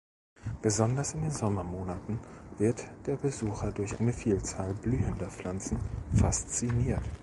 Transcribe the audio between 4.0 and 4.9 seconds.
Vielzahl